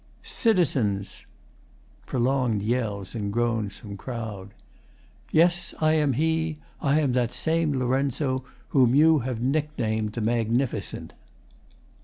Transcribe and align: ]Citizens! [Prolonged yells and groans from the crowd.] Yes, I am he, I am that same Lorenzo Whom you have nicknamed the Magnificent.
]Citizens! 0.43 1.27
[Prolonged 2.07 2.63
yells 2.63 3.13
and 3.13 3.31
groans 3.31 3.77
from 3.77 3.91
the 3.91 3.95
crowd.] 3.97 4.55
Yes, 5.31 5.75
I 5.79 5.91
am 5.93 6.13
he, 6.13 6.57
I 6.81 6.99
am 6.99 7.13
that 7.13 7.31
same 7.31 7.71
Lorenzo 7.77 8.43
Whom 8.69 8.95
you 8.95 9.19
have 9.19 9.41
nicknamed 9.41 10.13
the 10.13 10.21
Magnificent. 10.21 11.13